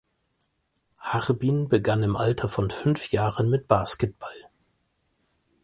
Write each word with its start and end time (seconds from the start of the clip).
Harbin 0.99 1.67
begann 1.67 2.01
im 2.01 2.15
Alter 2.15 2.47
von 2.47 2.71
fünf 2.71 3.11
Jahren 3.11 3.51
mit 3.51 3.67
Basketball. 3.67 4.45